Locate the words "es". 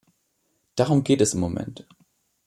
1.21-1.35